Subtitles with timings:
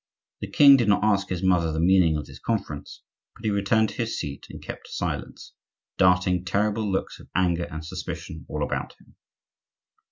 [0.39, 3.03] The king did not ask his mother the meaning of this conference,
[3.35, 5.53] but he returned to his seat and kept silence,
[5.97, 9.13] darting terrible looks of anger and suspicion all about him.